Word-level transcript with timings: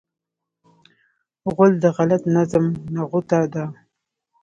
غول 1.53 1.71
د 1.83 1.85
غلط 1.97 2.23
نظم 2.35 2.65
نغوته 2.95 3.39
ده. 3.53 3.65